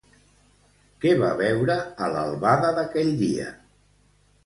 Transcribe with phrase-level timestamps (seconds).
[1.03, 3.51] Què va veure a l'albada d'aquell dia?